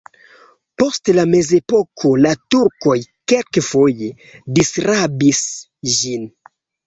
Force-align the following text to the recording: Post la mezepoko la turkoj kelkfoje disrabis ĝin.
Post 0.81 1.09
la 1.17 1.25
mezepoko 1.33 2.13
la 2.27 2.31
turkoj 2.55 2.95
kelkfoje 3.33 4.09
disrabis 4.61 5.43
ĝin. 5.99 6.27